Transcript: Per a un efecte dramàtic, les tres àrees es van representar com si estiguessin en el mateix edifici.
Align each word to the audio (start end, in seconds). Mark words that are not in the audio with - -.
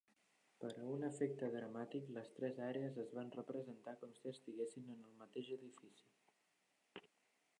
Per 0.61 0.69
a 0.83 0.85
un 0.91 1.03
efecte 1.07 1.49
dramàtic, 1.55 2.07
les 2.15 2.31
tres 2.39 2.61
àrees 2.69 2.97
es 3.03 3.13
van 3.17 3.29
representar 3.35 3.93
com 4.03 4.15
si 4.21 4.33
estiguessin 4.33 4.89
en 4.95 5.05
el 5.09 5.13
mateix 5.21 5.51
edifici. 5.59 6.09